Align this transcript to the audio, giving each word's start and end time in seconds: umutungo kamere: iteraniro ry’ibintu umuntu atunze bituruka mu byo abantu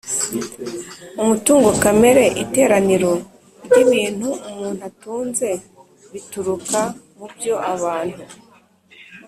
umutungo 1.21 1.69
kamere: 1.83 2.23
iteraniro 2.43 3.11
ry’ibintu 3.65 4.29
umuntu 4.49 4.81
atunze 4.89 5.49
bituruka 6.11 6.79
mu 7.17 7.25
byo 7.35 7.55
abantu 7.73 8.23